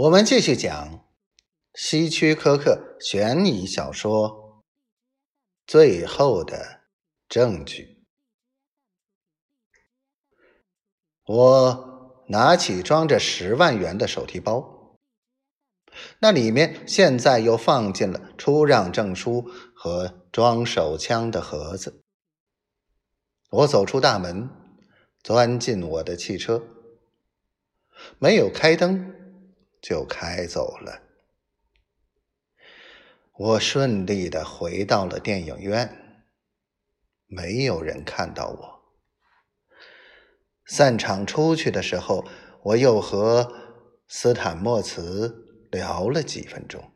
[0.00, 1.04] 我们继续讲
[1.74, 4.30] 希区柯克悬疑小说
[5.66, 6.84] 《最后的
[7.28, 8.02] 证据》。
[11.34, 14.96] 我拿起装着十万元的手提包，
[16.20, 22.00] 那里面现在又放进了出让证书和装手枪的盒子。
[23.50, 24.48] 我走出大门，
[25.22, 26.62] 钻进我的汽车，
[28.18, 29.19] 没有开灯。
[29.80, 31.02] 就开走了。
[33.32, 36.26] 我顺利的回到了电影院，
[37.26, 38.80] 没有人看到我。
[40.66, 42.24] 散场出去的时候，
[42.62, 43.50] 我又和
[44.06, 46.92] 斯坦莫茨聊了几分钟，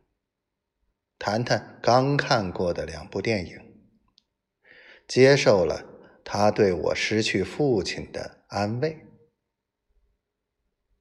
[1.18, 3.58] 谈谈刚看过的两部电影，
[5.08, 5.84] 接受了
[6.22, 9.06] 他对我失去父亲的安慰，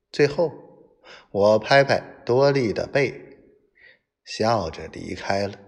[0.09, 0.72] 最后。
[1.31, 3.39] 我拍拍多莉的背，
[4.23, 5.59] 笑着离开了。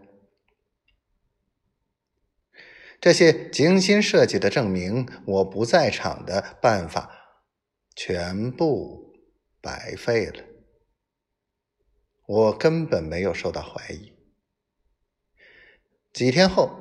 [3.02, 7.12] 这些精心设计的证明我不在场的办法，
[7.96, 9.14] 全部
[9.62, 10.44] 白费了。
[12.26, 14.14] 我根本没有受到怀疑。
[16.12, 16.72] 几天后，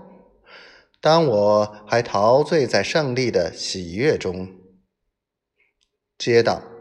[1.00, 4.48] 当我还陶醉在胜利的喜悦中，
[6.16, 6.73] 接到。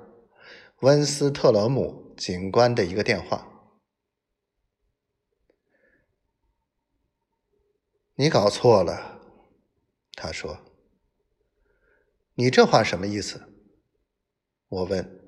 [0.83, 3.47] 温斯特罗姆警官的一个电话，
[8.15, 9.21] 你搞错了，
[10.11, 10.59] 他说。
[12.33, 13.47] 你这话什么意思？
[14.67, 15.21] 我问。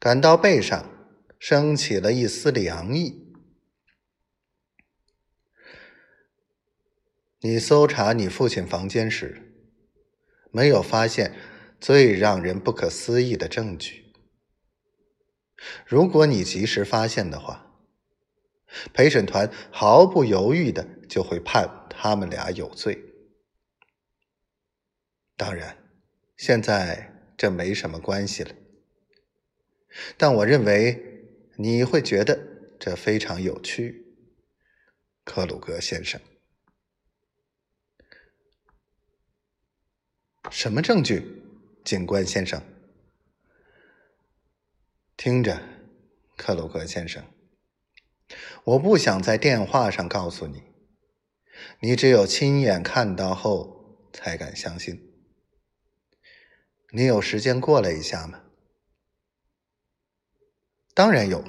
[0.00, 0.90] 感到背上
[1.38, 3.32] 升起了一丝凉意。
[7.38, 9.54] 你搜查你父亲房间时，
[10.50, 11.53] 没有发现。
[11.84, 14.10] 最让人不可思议的证据，
[15.84, 17.78] 如果你及时发现的话，
[18.94, 22.98] 陪审团毫不犹豫的就会判他们俩有罪。
[25.36, 25.76] 当然，
[26.38, 28.54] 现在这没什么关系了，
[30.16, 32.42] 但我认为你会觉得
[32.80, 34.16] 这非常有趣，
[35.22, 36.18] 克鲁格先生。
[40.50, 41.43] 什么证据？
[41.84, 42.62] 警官先生，
[45.18, 45.60] 听着，
[46.34, 47.22] 克鲁格先生，
[48.64, 50.62] 我不想在电话上告诉你，
[51.80, 55.12] 你只有亲眼看到后才敢相信。
[56.92, 58.44] 你有时间过来一下吗？
[60.94, 61.44] 当然有，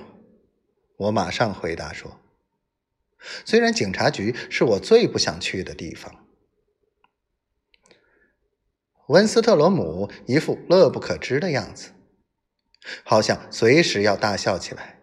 [0.97, 2.19] 我马上回答说。
[3.46, 6.25] 虽然警察局是我最不想去的地方。
[9.08, 11.92] 温斯特罗姆一副乐不可支的样子，
[13.04, 15.00] 好像随时要大笑起来。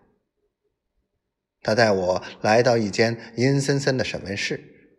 [1.61, 4.99] 他带我来到一间阴森森的审问室，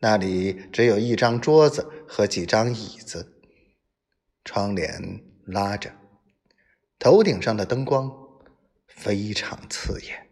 [0.00, 3.40] 那里只有一张桌子和几张椅子，
[4.44, 5.90] 窗帘拉着，
[6.98, 8.12] 头顶上的灯光
[8.86, 10.27] 非常刺眼。